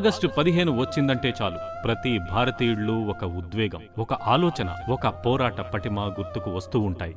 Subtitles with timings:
[0.00, 1.82] August పదిహేను వచ్చిందంటే చాలు.
[1.84, 7.16] ప్రతి భారతీయుళ్ళు ఒక ఉద్వేగం ఒక ఆలోచన ఒక పోరాట పటిమ గుర్తుకు వస్తూ ఉంటాయి.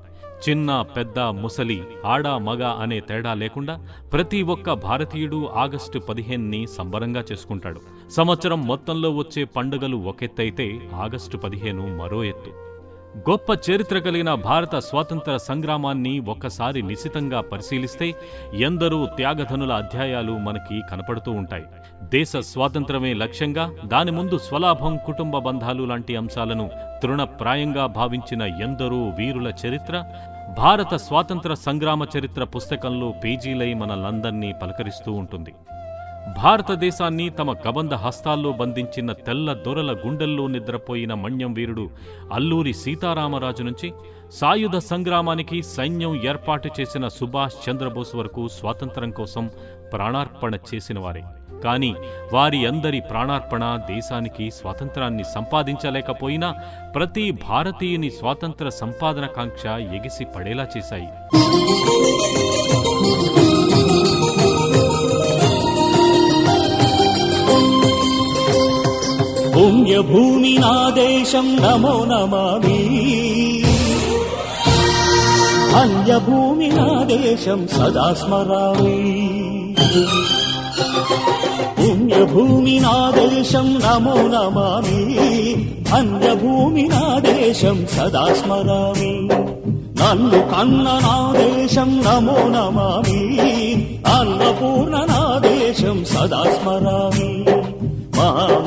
[0.49, 7.81] చిన్న పెద్ద ముసలి ఆడ మగ అనే తేడా లేకుండా ప్రతి ఒక్క భారతీయుడు ఆగస్టు పదిహేనుని సంబరంగా చేసుకుంటాడు.
[8.09, 12.72] సంవత్సరం మొత్తంలో వచ్చే పండుగలు ఒకెత్తైతే ఆగస్టు పదిహేను మరో ఎత్తు.
[13.17, 18.15] గొప్ప చరిత్ర కలిగిన భారత స్వాతంత్ర సంగ్రామాన్ని ఒక్కసారి నిశితంగా పరిశీలిస్తే
[18.53, 21.63] ఎందరూ త్యాగధనుల అధ్యాయాలు మనకి కనపడుతూ ఉంటాయి.
[22.03, 26.69] దేశ స్వాతంత్రమే లక్ష్యంగా దాని ముందు స్వలాభం కుటుంబ బంధాలు లాంటి అంశాలను
[27.03, 30.03] తృణప్రాయంగా భావించిన ఎందరో వీరుల చరిత్ర
[30.57, 35.53] భారత స్వాతంత్ర సంగ్రామ చరిత్ర పుస్తకంలో పేజీలై మనలందర్నీ పలకరిస్తూ ఉంటుంది.
[36.27, 41.89] భారతదేశాన్ని తమ కబంధ హస్తాల్లో బంధించిన తెల్ల దొరల గుండెల్లో నిద్రపోయిన మణ్యం వీరుడు
[42.33, 43.91] అల్లూరి సీతారామరాజు నుంచి
[44.31, 49.49] సాయుధ సంగ్రామానికి సైన్యం ఏర్పాటు చేసిన సుభాష్ చంద్రబోస్ వరకు స్వాతంత్రం కోసం
[49.93, 51.23] ప్రాణార్పణ చేసినవారే
[51.63, 51.95] కాని
[52.33, 56.53] వారి అందరి ప్రాణార్పణ దేశానికి స్వాతంత్రాన్ని సంపాదించలేకపోయినా
[56.95, 61.09] ప్రతి భారతీయుని స్వాతంత్ర సంపాదన కాంక్ష ఎగిసి పడేలా చేశాయి.
[69.93, 72.77] పుణ్యభూమి నా దేశం నమో నమామి.
[75.75, 78.97] అన్యభూమి నా దేశం సదా స్మరామి.
[81.79, 85.15] పుణ్యభూమి నా దేశం నమో నమామి.
[85.93, 89.29] అన్యభూమి నా దేశం సదా స్మరామి.
[90.01, 93.35] నన్ను కన్న నా దేశం నమో నమామి.
[94.07, 97.45] అన్నపూర్ణ నా దేశం సదా స్మరామి.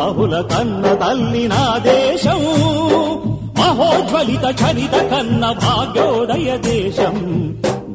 [0.06, 2.38] బాహుల కన్న తల్లి నా దేశం.
[3.58, 7.14] మహోజ్వలిత చరిత కన్న భాగ్యోదయ దేశం.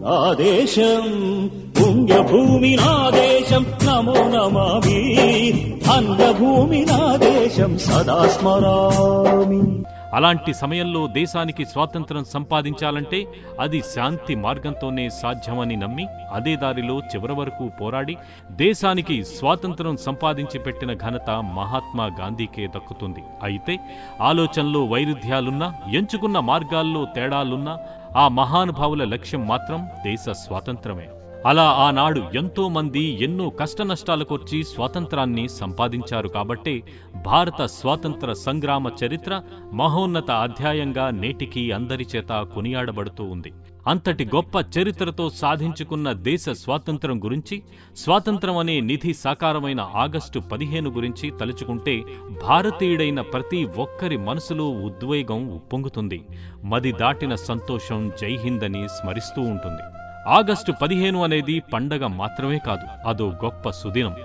[0.06, 1.04] నా దేశం
[1.82, 3.66] పుణ్యభూమి నా దేశం.
[3.84, 5.22] నమో నమామి
[5.88, 7.78] ధన్యభూమి నా దేశం.
[7.78, 9.84] సదా స్మరామి.
[10.14, 13.20] అలాంటి సమయంలో దేశానికి స్వాతంత్రం సంపాదించాలంటే
[13.60, 18.16] అది శాంతి మార్గంతోనే సాధ్యమని నమ్మి అదే దారిలో చివరి వరకు పోరాడి
[18.64, 23.24] దేశానికి స్వాతంత్రం సంపాదించి పెట్టిన ఘనత మహాత్మా గాంధీకే దక్కుతుంది.
[23.44, 23.76] అయితే
[24.22, 27.76] ఆలోచనలో వైరుధ్యాలున్నా ఎంచుకున్న మార్గాల్లో తేడాలున్నా
[28.18, 31.10] ఆ మహానుభావుల లక్ష్యం మాత్రం దేశ స్వాతంత్రమే.
[31.46, 36.84] అలా ఆనాడు ఎంతో మంది ఎన్నో కష్టనష్టాలకొచ్చి స్వాతంత్రాన్ని సంపాదించారు కాబట్టే
[37.26, 39.42] భారత స్వాతంత్ర సంగ్రామ చరిత్ర
[39.74, 43.54] మహోన్నత అధ్యాయంగా నేటికీ అందరి చేత కొనియాడబడుతూ ఉంది.
[43.88, 47.64] అంతటి గొప్ప చరిత్రతో సాధించుకున్న దేశ స్వాతంత్రం గురించి
[47.98, 52.04] స్వాతంత్రం అనే నిధి సాకారమైన ఆగస్టు పదిహేను గురించి తలుచుకుంటే
[52.48, 56.24] భారతీయుడైన ప్రతి ఒక్కరి మనసులో ఉద్వేగం ఉప్పొంగుతుంది.
[56.64, 60.01] మది దాటిన సంతోషం జైహిందని స్మరిస్తూ ఉంటుంది.
[60.28, 64.16] ఆగస్టు పదిహేను అనేది పండగ మాత్రమే కాదు అదో గొప్ప సుదినం.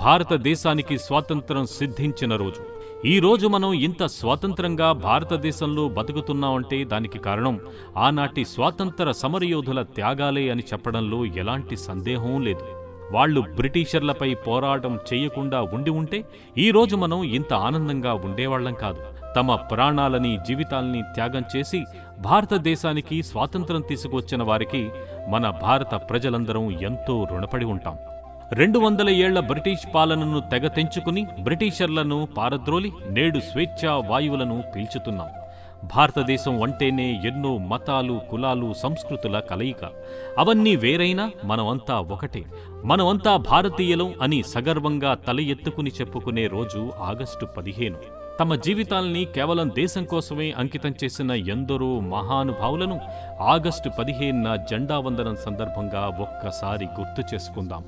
[0.00, 2.76] భారతదేశానికి స్వాతంత్రం సిద్ధించిన రోజు.
[3.06, 7.60] ఈ రోజు మనం ఇంత స్వాతంత్రంగా భారతదేశంలో బతుకుతున్నామంటే దానికి కారణం
[7.96, 12.64] ఆనాటి స్వాతంత్ర సమరయోధుల త్యాగాలే అని చెప్పడంలో ఎలాంటి సందేహం లేదు.
[13.12, 16.24] వాళ్ళు బ్రిటిషర్లపై పోరాటం చేయకుండా ఉండి ఉంటే
[16.58, 19.15] ఈ రోజు మనం ఇంత ఆనందంగా ఉండేవాళ్ళం కాదు.
[19.36, 21.84] తమ ప్రాణాలని జీవితాల్ని త్యాగం చేసి
[22.18, 24.90] భారతదేశానికి స్వాతంత్రం తీసుకొచ్చిన వారికి
[25.28, 27.98] మన భారత ప్రజలందరం ఎంతో రుణపడి ఉంటాం.
[28.52, 35.28] రెండు వందల ఏళ్ళ బ్రిటిష్ పాలనను తెగ తెంచుకుని బ్రిటిషర్లను పారద్రోలి నేడు స్వేచ్ఛా వాయువులను పీల్చుతున్నాం.
[35.96, 39.88] భారతదేశం అంటేనే ఎన్నో మతాలు కులాలు సంస్కృతుల కలయిక.
[40.38, 42.44] అవన్నీ వేరైనా మనమంతా ఒకటే.
[42.84, 48.25] మనమంతా భారతీయులం అని సగర్వంగా తల ఎత్తుకుని చెప్పుకునే రోజు ఆగస్టు పదిహేను.
[48.40, 53.00] తమ జీవితాల్ని కేవలం దేశం కోసమే అంకితం చేసిన ఎందరో మహానుభావులను
[53.40, 57.84] ఆగస్టు పదిహేనున జెండా వందనం సందర్భంగా ఒక్కసారి గుర్తు చేసుకుందాం.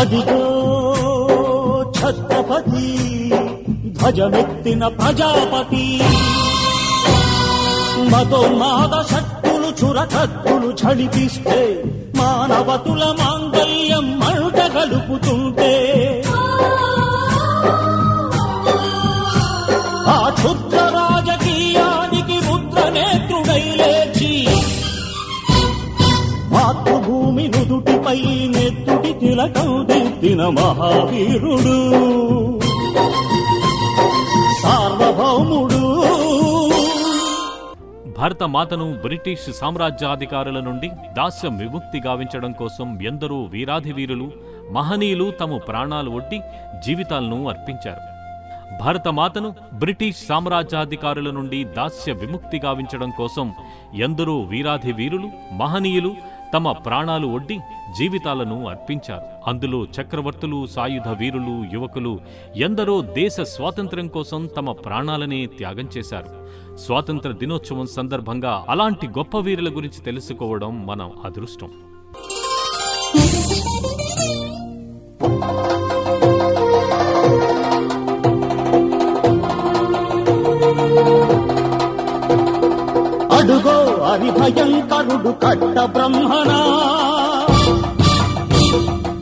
[0.00, 0.42] అదిగో
[1.98, 2.88] ఛత్రపతి
[3.92, 5.86] ధ్వజమెత్తిన ప్రజాపతి.
[8.12, 9.27] మతోన్మాద శక్తులు
[9.78, 11.58] చురకత్తులు ఝడిపిస్తే
[12.16, 15.72] మానవతుల మాంగల్యం మంట కలుపుతుంటే
[20.08, 24.32] ఆ క్షుద్ర రాజకీయానికి రుద్ర నేత్రుడై లేచి
[26.52, 28.20] మాతృభూమి నుదుటిపై
[28.54, 31.76] నెత్తుడి తిలకం దిద్దిన మహావీరుడు.
[38.18, 44.32] భారత మాతను బ్రిటిష్ సామ్రాజ్యాధికారుల నుండి దాస్యం విముక్తి గావించడం కోసం ఎందరో వీరాధి వీరులు
[44.72, 46.38] మహనీయులు తమ ప్రాణాలు ఒడ్డి
[46.86, 48.02] జీవితాలను అర్పించారు.
[48.80, 53.52] భారతమాతను బ్రిటిష్ సామ్రాజ్యాధికారుల నుండి దాస్య విముక్తి గావించడం కోసం
[53.94, 56.12] ఎందరో వీరాధి వీరులు మహనీయులు
[56.54, 57.58] తమ ప్రాణాలు ఒడ్డి
[57.98, 59.26] జీవితాలను అర్పించారు.
[59.46, 62.20] అందులో చక్రవర్తులు సాయుధ వీరులు యువకులు
[62.56, 66.48] ఎందరో దేశ స్వాతంత్ర్యం కోసం తమ ప్రాణాలనే త్యాగం చేశారు.
[66.86, 71.70] స్వాతంత్ర దినోత్సవం సందర్భంగా అలాంటి గొప్ప వీరుల గురించి తెలుసుకోవడం మన అదృష్టం.
[83.32, 86.50] అడుగో అది భయంకరుడు కట్ట బ్రహ్మణ.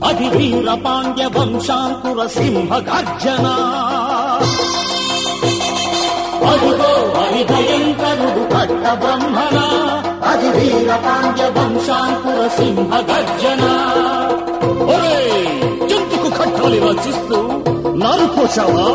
[0.05, 3.57] అది వీర పాండ్య వంశాంకుర సింహ గర్జనా.
[6.49, 6.91] అదిగో
[7.23, 9.59] అది భయంకరుడు కట్ట బ్రహ్మణ
[10.31, 13.65] అది వీర పాండ్య వంశాంకుర సింహ గర్జన
[15.91, 17.38] జంతుకు కట్టాలి రచిస్తూ
[18.00, 18.87] నారు కోశావా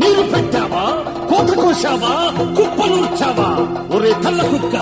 [0.00, 0.84] నీరు పెట్టావా
[1.30, 2.12] కోత కోశావా
[2.56, 3.48] కుప్పనూర్చావా
[3.94, 4.74] ఒరే తల్ల కుక్క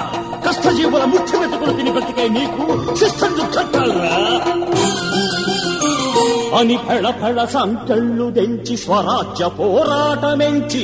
[0.46, 2.64] కష్టజీవుల ముఖ్య వెతుకులు తిని బ్రతికే నీకు
[3.00, 4.16] శిస్తందు కట్టాలరా.
[6.58, 10.82] అని ఫెళ ఫెళ సంకళ్ళు దెంచి స్వరాజ్య పోరాటమెంచి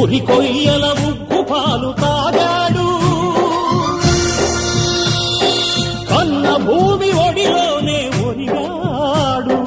[0.00, 2.86] ఉరి కొయ్యల ఉగ్గు పాలు తాగాడు.
[6.10, 9.58] కన్న భూమి ఒడిలోనే ఒరిగాడు.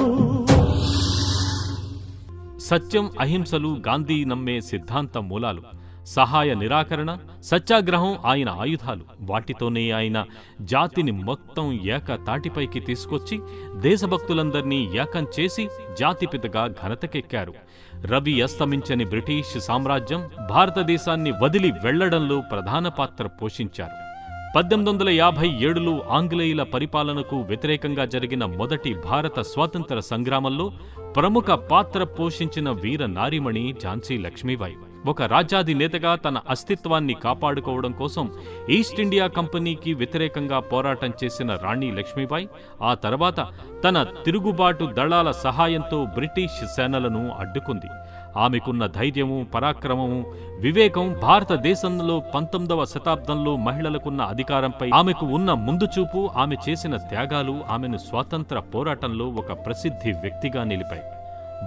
[2.60, 5.83] సత్యం అహింసలు గాంధీ నమ్మే సిద్ధాంత మూలాలు.
[6.06, 9.02] సహాయ నిరాకరణ సత్యాగ్రహం ఆయన ఆయుధాలు.
[9.22, 10.26] వాటితోనే ఆయన
[10.62, 13.40] జాతిని మొత్తం ఏక తాటిపైకి తీసుకొచ్చి
[13.76, 15.68] దేశభక్తులందర్నీ ఏకం చేసి
[16.00, 17.54] జాతిపితగా ఘనతకెక్కారు.
[18.06, 24.04] రవి అస్తమించని బ్రిటిష్ సామ్రాజ్యం భారతదేశాన్ని వదిలి వెళ్ళడంలో ప్రధాన పాత్ర పోషించారు.
[24.56, 30.72] పద్దెనిమిది వందల యాభై ఏడులో ఆంగ్లేయుల పరిపాలనకు వ్యతిరేకంగా జరిగిన మొదటి భారత స్వాతంత్ర సంగ్రామంలో
[31.16, 34.76] ప్రముఖ పాత్ర పోషించిన వీర నారిమణి ఝాన్సీ లక్ష్మీబాయి.
[35.06, 38.26] ఒక రాజ్యాధినేతగా తన అస్తిత్వాన్ని కాపాడుకోవడం కోసం
[38.70, 42.48] ఈస్ట్ ఇండియా కంపెనీకి వ్యతిరేకంగా పోరాటం చేసిన రాణి లక్ష్మీబాయి
[42.82, 43.40] ఆ తర్వాత
[43.84, 47.90] తన తిరుగుబాటు దళాల సహాయంతో బ్రిటిష్ సేనలను అడ్డుకుంది.
[48.38, 50.20] ఆమెకున్న ధైర్యము పరాక్రమము
[50.60, 59.28] వివేకం భారతదేశంలో పంతొమ్మిదవ శతాబ్దంలో మహిళలకున్న అధికారంపై ఆమెకు ఉన్న ముందుచూపు ఆమె చేసిన త్యాగాలు ఆమెను స్వాతంత్ర పోరాటంలో
[59.28, 61.04] ఒక ప్రసిద్ధి వ్యక్తిగా నిలిపాయి.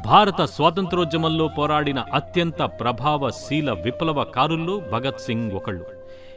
[0.04, 5.84] భారత స్వాతంత్రోద్యమంలో పోరాడిన అత్యంత ప్రభావశీల విప్లవకారుల్లో భగత్ సింగ్ ఒకళ్ళు.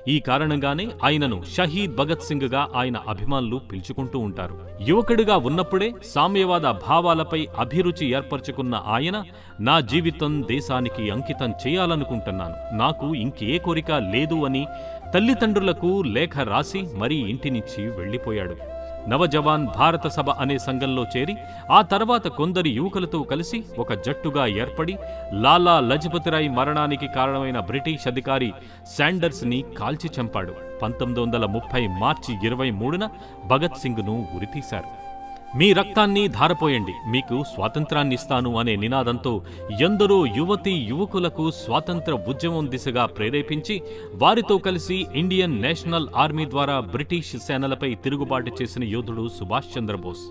[0.08, 4.56] ఈ కారణంగానే ఆయనను షహీద్ భగత్ సింగ్గా ఆయన అభిమానులు పిలుచుకుంటూ ఉంటారు.
[4.82, 9.24] యువకుడిగా ఉన్నప్పుడే సామ్యవాద భావాలపై అభిరుచి ఏర్పరచుకున్న ఆయన
[9.60, 12.78] నా జీవితం దేశానికి అంకితం చేయాలనుకుంటున్నాను.
[12.78, 14.68] నాకు ఇంకే కోరిక లేదు అని
[15.14, 21.38] తల్లిదండ్రులకు లేఖ రాసి మరీ ఇంటి నుంచి వెళ్ళిపోయాడు నవజవాన్ భారత సభ అనే సంఘంలో చేరి
[21.72, 24.98] ఆ తర్వాత కొందరి యువకులతో కలిసి ఒక జట్టుగా ఏర్పడి
[25.32, 28.54] లాలా లజపతిరాయ్ మరణానికి కారణమైన బ్రిటిష్ అధికారి
[28.98, 30.54] శాండర్స్ని కాల్చి చంపాడు.
[30.82, 33.10] పంతొమ్మిది వందల ముప్పై మార్చి ఇరవై మూడున
[33.48, 35.09] భగత్ సింగ్ను ఉరితీశారు.
[35.58, 39.42] మీ రక్తాన్ని ధారపోయండి మీకు స్వాతంత్రాన్ని ఇస్తాను అనే నినాదంతో
[39.82, 43.82] ఎందరో యువతి యువకులకు స్వాతంత్ర ఉద్యమం దిశగా ప్రేరేపించి
[44.14, 50.24] వారితో కలిసి ఇండియన్ నేషనల్ ఆర్మీ ద్వారా బ్రిటిష్ సేనలపై తిరుగుబాటు చేసిన యోధుడు సుభాష్ చంద్రబోస్.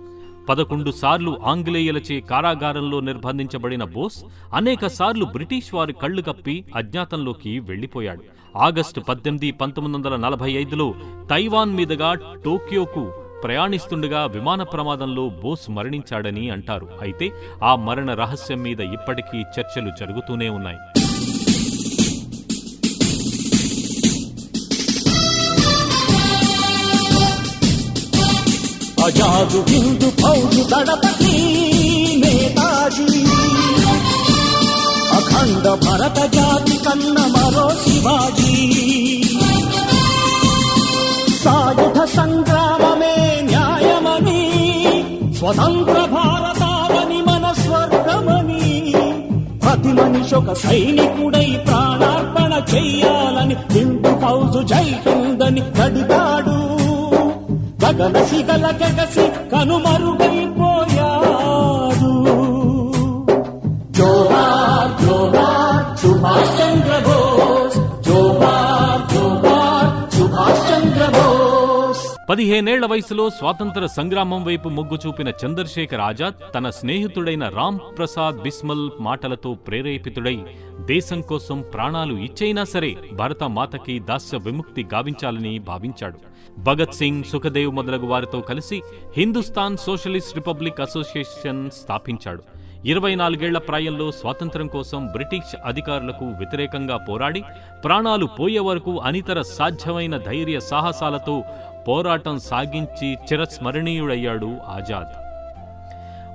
[0.48, 8.22] పదకొండు సార్లు ఆంగ్లేయులచే కారాగారంలో నిర్బంధించబడిన బోస్ అనేక సార్లు బ్రిటిష్ వారి కళ్ళు కప్పి అజ్ఞాతంలోకి వెళ్ళిపోయాడు
[8.56, 10.94] ఆగస్టు పద్దెనిమిది పంతొమ్మిది వందల నలభై ఐదులో
[11.30, 16.88] తైవాన్ మీదుగా టోక్యోకు ప్రయాణిస్తుండగా విమాన ప్రమాదంలో బోస్ మరణించాడని అంటారు.
[17.02, 17.30] అయితే
[17.64, 20.78] ఆ మరణ రహస్యం మీద ఇప్పటికీ చర్చలు జరుగుతూనే ఉన్నాయి.
[29.04, 29.60] అజాదు
[30.22, 31.34] ఫౌజు దళపతి
[32.24, 33.24] నేతాజీ.
[35.18, 39.27] అఖండ భరత జాతి కన్న మరో శివాజీ.
[41.42, 44.40] సాయుధ సంగ్రామమే న్యాయమని
[45.38, 48.62] స్వతంత్ర భారతావని మన స్వర్గమని
[49.62, 56.56] ప్రతి మనిషి ఒక సైనికుడై ప్రాణార్పణ చెయ్యాలని హిందూ ఫౌజు జై హిందని కడిగాడు.
[57.82, 60.57] గగన సిగల గగసి కనుమరుగైపోయాడు
[72.38, 79.54] పదిహేనేళ్ళ వయసులో స్వాతంత్ర సంగ్రామం వైపు మొగ్గు చూపిన చంద్రశేఖర్ ఆజాద్ తన స్నేహితుడైన రామ్ ప్రసాద్ బిస్మల్ మాటలతో
[79.54, 80.34] ప్రేరేపితుడై
[80.80, 86.20] దేశం కోసం ప్రాణాలు ఇచ్చైనా సరే భరత మాతకి దాస్య విముక్తి గావించాలని భావించాడు.
[86.58, 88.78] భగత్ సింగ్ సుఖదేవ్ మొదలగు వారితో కలిసి
[89.16, 92.44] హిందుస్థాన్ సోషలిస్ట్ రిపబ్లిక్ అసోసియేషన్ స్థాపించాడు.
[92.90, 97.40] ఇరవై నాలుగేళ్ళ ప్రాయంలో స్వాతంత్ర్యం కోసం బ్రిటిష్ అధికారులకు వ్యతిరేకంగా పోరాడి
[97.84, 101.34] ప్రాణాలు పోయే వరకు అనితర సాధ్యమైన ధైర్య సాహసాలతో
[101.88, 105.14] పోరాటం సాగించి చిరస్మరణీయుడయ్యాడు ఆజాద్.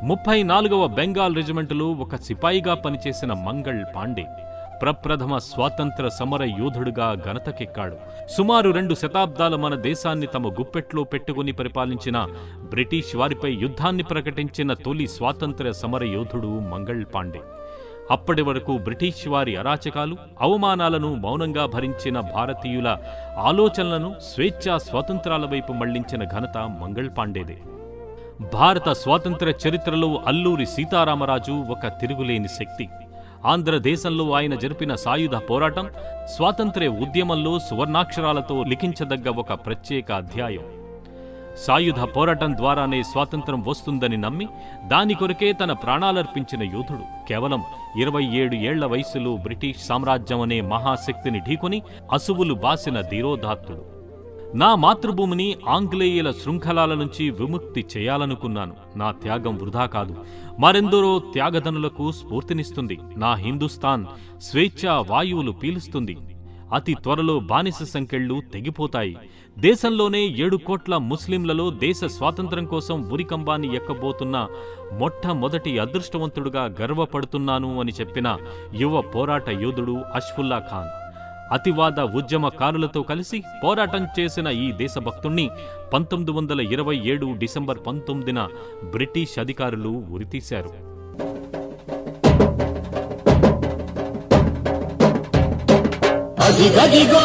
[0.06, 4.26] ముప్పై నాలుగవ బెంగాల్ రెజిమెంటులో ఒక సిపాయిగా పనిచేసిన మంగళ్ పాండే
[4.82, 7.96] ప్రప్రథమ స్వాతంత్ర సమర యోధుడుగా ఘనతకెక్కాడు.
[8.38, 12.28] సుమారు రెండు శతాబ్దాల మన దేశాన్ని తమ గుప్పెట్లో పెట్టుకుని పరిపాలించిన
[12.70, 17.42] బ్రిటిష్ వారిపై యుద్ధాన్ని ప్రకటించిన తొలి స్వాతంత్ర సమర యోధుడు మంగళ్ పాండే.
[18.12, 22.98] అప్పటి వరకు బ్రిటిష్ వారి అరాచకాలు అవమానాలను మౌనంగా భరించిన భారతీయుల
[23.38, 27.58] ఆలోచనలను స్వేచ్ఛా స్వాతంత్రాల వైపు మళ్ళించిన ఘనత మంగళ్ పాండేదే.
[28.54, 32.90] భారత స్వాతంత్ర చరిత్రలో అల్లూరి సీతారామరాజు ఒక తిరుగులేని శక్తి.
[33.46, 35.90] ఆంధ్రదేశంలో ఆయన జరిపిన సాయుధ పోరాటం
[36.36, 40.83] స్వాతంత్ర్య ఉద్యమంలో సువర్ణాక్షరాలతో లిఖించదగ్గ ఒక ప్రత్యేక అధ్యాయం.
[41.58, 44.48] సాయుధ పోరాటం ద్వారానే స్వాతంత్రం వస్తుందని నమ్మి
[44.88, 47.64] దాని కొరకే తన ప్రాణాలర్పించిన యోధుడు కేవలం
[47.98, 51.82] ఇరవై ఏడు ఏళ్ళ వయసులో బ్రిటిష్ సామ్రాజ్యం అనే మహాశక్తిని ఢీకొని
[52.12, 53.94] అసువులు బాసిన ధీరోధాత్తుడు.
[54.56, 58.76] నా మాతృభూమిని ఆంగ్లేయుల శృంఖలాల నుంచి విముక్తి చేయాలనుకున్నాను.
[58.96, 60.26] నా త్యాగం వృధా కాదు.
[60.60, 63.00] మరెందరో త్యాగదనులకు స్ఫూర్తినిస్తుంది.
[63.18, 64.06] నా హిందుస్థాన్
[64.42, 66.18] స్వేచ్ఛా వాయువులు పీలుస్తుంది.
[66.74, 69.15] అతి త్వరలో బానిస సంకెళ్ళు తెగిపోతాయి.
[69.60, 74.38] దేశంలోనే ఏడు కోట్ల ముస్లింలలో దేశ స్వాతంత్ర్యం కోసం ఉరికంబాన్ని ఎక్కబోతున్న
[75.00, 78.38] మొట్టమొదటి అదృష్టవంతుడుగా గర్వపడుతున్నాను అని చెప్పిన
[78.82, 80.92] యువ పోరాట యోధుడు అష్ఫుల్లా ఖాన్.
[81.53, 85.46] అతివాద ఉద్యమకారులతో కలిసి పోరాటం చేసిన ఈ దేశభక్తుణ్ణి
[85.94, 88.39] పంతొమ్మిది వందల ఇరవై ఏడు డిసెంబర్ పంతొమ్మిదిన
[88.94, 90.72] బ్రిటిష్ అధికారులు ఉరితీశారు.
[96.54, 97.22] అదిగదిగో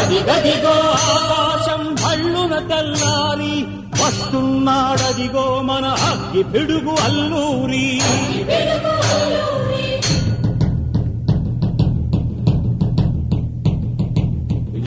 [0.00, 0.74] అదిగదిగో
[1.12, 3.54] ఆకాశం భళ్ళున తెల్లారి
[4.00, 7.86] వస్తున్నాడదిగో మన అగ్గి పిడుగు అల్లూరి.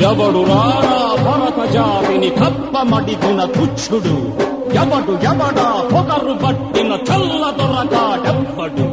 [0.05, 4.15] ఎవడు రారా భరత జాతిని కప్పమడిగిన తుచ్చుడు
[4.73, 8.85] ఎవడు ఎవడా పొగరు పట్టిన చల్ల దొరకాడెవ్వడు.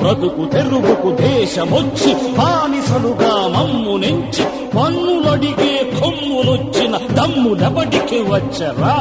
[0.00, 4.44] బ్రతుకు తెరుగుకు దేశమొచ్చి బానిసలుగా మమ్ము నుంచి
[4.76, 8.94] పన్నులడిగే కొమ్ములొచ్చిన దమ్ములబడికి వచ్చరా?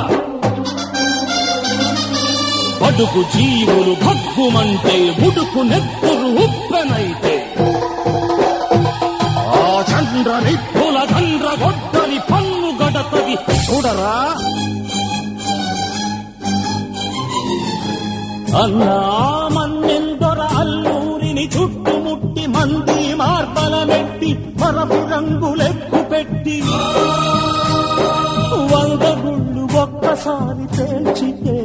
[2.82, 7.36] బడుకు జీవులు భగ్గుమంటే బుడుకు నెత్తురు ఉప్పెనైతే.
[9.56, 13.36] ఆ చంద్ర నిప్పుల చంద్ర గొడ్డలి పన్ను గడతది
[13.66, 14.16] చూడరా?
[18.64, 18.98] అన్నా
[22.66, 24.30] చుట్టుముట్టి మార్బల నెట్టి
[24.62, 26.56] మరపు రంగులెక్కు పెట్టి.
[28.72, 31.56] వంద గుళ్ళు ఒక్కసారి పేల్చితే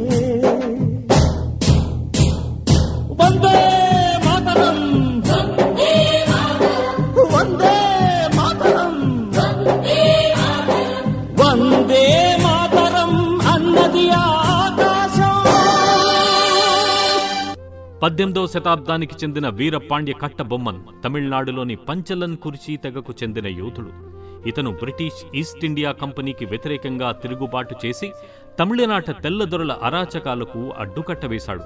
[18.01, 23.91] పద్దెనిమిదవ శతాబ్దానికి చెందిన వీరపాండ్య కట్టబొమ్మన్ తమిళనాడులోని పంచలన్ కుర్చీ తెగకు చెందిన యోధుడు.
[24.49, 28.11] ఇతను బ్రిటిష్ ఈస్ట్ ఇండియా కంపెనీకి వ్యతిరేకంగా తిరుగుబాటు చేసి
[28.59, 31.63] తమిళనాట తెల్లదొరల అరాచకాలకు అడ్డుకట్ట వేశాడు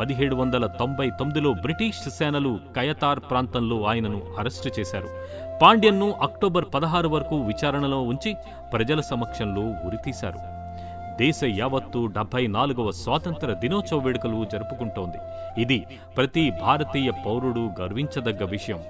[0.00, 5.08] పదిహేడు వందల తొంభై తొమ్మిదిలో బ్రిటిష్ సేనలు కయతార్ ప్రాంతంలో ఆయనను అరెస్టు చేశారు.
[5.62, 8.34] పాండ్యన్ను అక్టోబర్ పదహారు వరకు విచారణలో ఉంచి
[8.72, 10.55] ప్రజల సమక్షంలో ఉరితీశారు.
[11.18, 15.18] దేశ యావత్తు డెబ్బై నాలుగవ స్వాతంత్ర దినోత్సవ వేడుకలు జరుపుకుంటోంది.
[15.60, 15.78] ఇది
[16.16, 18.80] ప్రతి భారతీయ పౌరుడు గర్వించదగ్గ విషయం.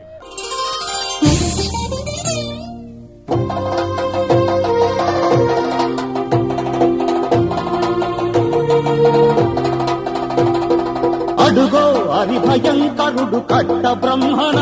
[11.46, 11.84] అడుగో
[12.20, 14.58] అది భయంకరుడు కట్ట బ్రహ్మణ.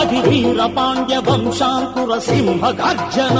[0.00, 3.38] అధి వీర పాండ్య వంశాంకుర సింహ గర్జన.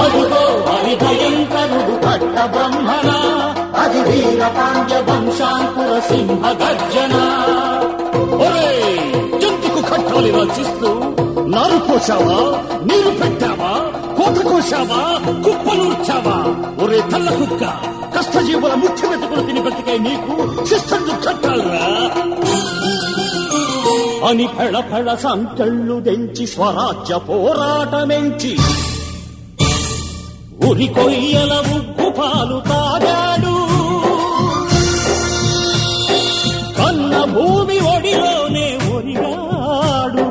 [0.00, 0.42] అడుగో
[0.74, 0.94] అది
[2.04, 3.10] పట్ట బ్రహ్మణ
[3.82, 7.16] అది వీర పాండ్య వంశాంకుర సింహ గర్జన
[8.38, 8.70] ఒరే
[9.42, 10.90] జంతుకు కట్టాలి రచిస్తూ
[11.52, 12.38] నారు కోసావా
[12.88, 13.72] నీరు పెట్టావా
[14.18, 15.00] కోత కోసావా
[15.44, 16.36] కుప్పనూర్చావా
[16.82, 17.62] ఒరే తల్ల కుక్క
[18.16, 20.34] కష్టజీవుల ముఖ్య వెతుకులు తిని బతికే నీకు
[20.70, 21.88] శిస్తందు కట్టాలరా.
[24.28, 28.52] అని ఫెళ ఫెళ సంకళ్ళు దెంచి స్వరాజ్య పోరాటమెంచి
[30.68, 33.54] ఉరి కొయ్యల ఉగ్గు పాలు తాగాడు.
[36.78, 40.26] కన్న భూమి ఒడిలోనే ఒరిగాడు.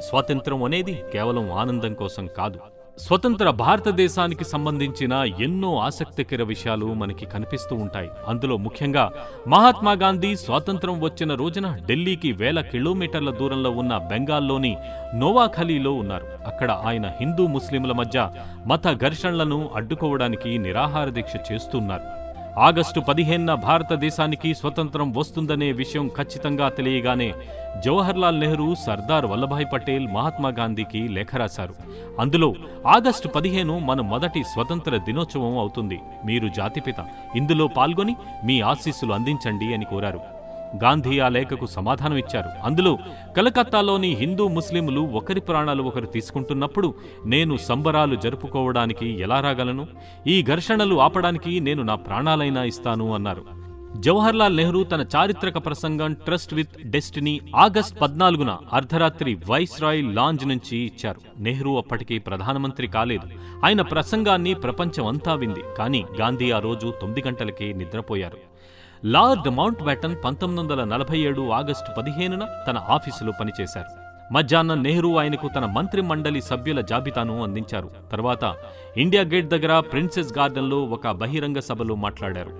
[0.00, 2.58] స్వాతంత్రం అనేది కేవలం ఆనందం కోసం కాదు.
[2.98, 8.10] స్వతంత్ర భారతదేశానికి సంబంధించిన ఎన్నో ఆసక్తికర విషయాలు మనకి కనిపిస్తూ ఉంటాయి.
[8.28, 9.10] అందులో ముఖ్యంగా
[9.48, 14.76] మహాత్మా గాంధీ స్వాతంత్రం వచ్చిన రోజున ఢిల్లీకి వేల కిలోమీటర్ల దూరంలో ఉన్న బెంగాల్లోని
[15.14, 16.26] నోవాఖలీలో ఉన్నారు.
[16.46, 18.30] అక్కడ ఆయన హిందూ ముస్లింల మధ్య
[18.66, 22.23] మత ఘర్షణలను అడ్డుకోవడానికి నిరాహార దీక్ష చేస్తున్నారు.
[22.58, 27.34] ఆగస్టు పదిహేనున భారతదేశానికి స్వతంత్రం వస్తుందనే విషయం ఖచ్చితంగా తెలియగానే
[27.84, 31.74] జవహర్లాల్ నెహ్రూ సర్దార్ వల్లభాయ్ పటేల్ మహాత్మా గాంధీకి లేఖ రాశారు.
[32.20, 32.54] అందులో
[32.86, 36.00] ఆగస్టు పదిహేను మన మొదటి స్వతంత్ర దినోత్సవం అవుతుంది.
[36.24, 36.94] మీరు జాతిపిత.
[37.36, 40.33] ఇందులో పాల్గొని మీ ఆశీస్సులు అందించండి అని కోరారు.
[40.82, 42.48] గాంధీ ఆ లేఖకు సమాధానం ఇచ్చారు.
[42.64, 42.98] అందులో
[43.36, 46.94] కలకత్తాలోని హిందూ ముస్లింలు ఒకరి ప్రాణాలు ఒకరు తీసుకుంటున్నప్పుడు
[47.26, 49.86] నేను సంబరాలు జరుపుకోవడానికి ఎలా రాగలను?
[50.26, 53.64] ఈ ఘర్షణలు ఆపడానికి నేను నా ప్రాణాలైనా ఇస్తాను అన్నారు.
[53.96, 60.76] జవహర్లాల్ నెహ్రూ తన చారిత్రక ప్రసంగం ట్రస్ట్ విత్ డెస్టినీ ఆగస్ట్ పద్నాలుగున అర్ధరాత్రి వైస్ రాయ్ లాంజ్ నుంచి
[60.76, 61.20] ఇచ్చారు.
[61.38, 63.28] నెహ్రూ అప్పటికి ప్రధానమంత్రి కాలేదు.
[63.64, 65.60] ఆయన ప్రసంగాన్ని ప్రపంచం అంతా వింది.
[65.78, 68.53] కానీ గాంధీ ఆ రోజు తొమ్మిది గంటలకే నిద్రపోయారు.
[69.06, 73.88] లార్డ్ మౌంట్ బ్యాటన్ పంతొమ్మిది వందల నలభై ఏడు ఆగస్టు పదిహేనున తన ఆఫీసులో పనిచేశారు.
[74.32, 77.90] మధ్యాహ్నం నెహ్రూ ఆయనకు తన మంత్రి మండలి సభ్యుల జాబితాను అందించారు.
[78.12, 78.54] తర్వాత
[78.96, 82.50] ఇండియా గేట్ దగ్గర ప్రిన్సెస్ గార్డెన్లో ఒక బహిరంగ సభలో మాట్లాడారు.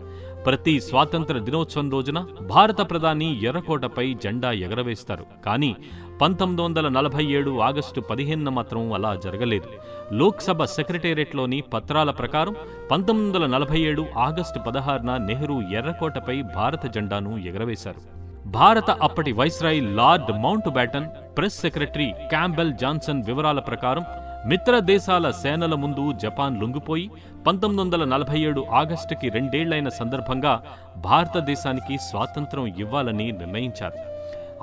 [0.46, 5.26] ప్రతి స్వాతంత్ర దినోత్సవం రోజున భారత ప్రధాని ఎర్రకోటపై జెండా ఎగరవేస్తారు.
[5.46, 5.76] కానీ
[6.22, 9.68] పంతొమ్మిది వందల నలభై ఏడు ఆగస్టు పదిహేనున మాత్రం అలా జరగలేదు.
[10.12, 12.56] లోక్సభ సెక్రటేరియట్లోని పత్రాల ప్రకారం
[12.90, 18.24] పంతొమ్మిది వందల నలభై ఏడు ఆగస్టు పదహారున నెహ్రూ ఎర్రకోటపై భారత జెండాను ఎగరవేశారు.
[18.48, 20.32] భారత అప్పటి viceroy Lord
[20.68, 24.04] Mountbatten press secretary Campbell Johnson వివరాల ప్రకారం
[24.46, 27.10] మిత్ర దేశాల సేనల ముందు జపాన్ లొంగిపోయి
[27.46, 30.62] పంతొమ్మిది వందల నలభై ఏడు ఆగస్టుకి రెండేళ్ళైన సందర్భంగా
[30.96, 34.14] భారతదేశానికి స్వాతంత్రం ఇవ్వాలని నిర్ణయించారు.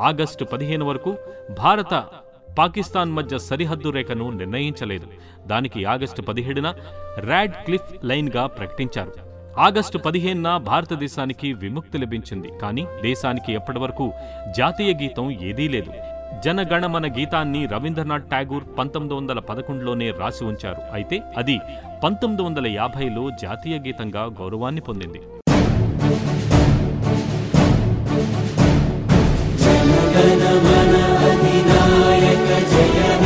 [0.02, 1.18] ఆగస్టు పదిహేను వరకు
[1.60, 2.04] భారత
[2.58, 5.08] పాకిస్తాన్ మధ్య సరిహద్దు రేఖను నిర్ణయించలేదు.
[5.48, 6.70] దానికి ఆగస్టు పదిహేడున
[7.20, 9.14] ర్యాడ్ క్లిఫ్ లైన్గా ప్రకటించారు.
[9.60, 14.12] ఆగస్టు పదిహేనున భారతదేశానికి విముక్తి లభించింది కానీ దేశానికి ఎప్పటివరకు
[14.58, 15.94] జాతీయ గీతం ఏదీ లేదు.
[16.46, 20.82] జనగణమన గీతాన్ని రవీంద్రనాథ్ ఠాగూర్ పంతొమ్మిది వందల పదకొండులోనే రాసి ఉంచారు.
[20.94, 21.60] అయితే అది
[22.04, 25.22] పంతొమ్మిది వందల యాభైలో జాతీయ గీతంగా గౌరవాన్ని పొందింది.
[32.72, 33.21] ಜಯ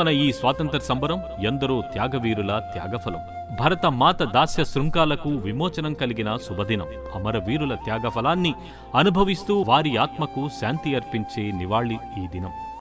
[0.00, 3.18] మన ఈ స్వాతంత్ర సంబరం ఎందరో త్యాగవీరుల త్యాగఫలం.
[3.60, 6.86] భరత మాత దాస్య శృంఖాలకు విమోచనం కలిగిన శుభదినం.
[7.14, 8.54] అమరవీరుల త్యాగఫలాన్ని
[8.94, 12.50] అనుభవిస్తూ వారి ఆత్మకు శాంతి అర్పించే నివాళి ఈ దినం.